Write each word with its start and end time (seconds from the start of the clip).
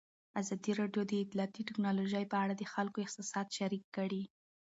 ازادي 0.41 0.71
راډیو 0.79 1.01
د 1.07 1.11
اطلاعاتی 1.23 1.61
تکنالوژي 1.69 2.25
په 2.31 2.37
اړه 2.43 2.53
د 2.57 2.63
خلکو 2.73 3.01
احساسات 3.05 3.47
شریک 3.57 3.83
کړي. 3.97 4.23